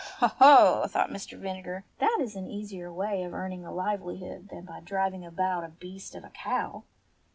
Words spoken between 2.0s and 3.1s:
is an easier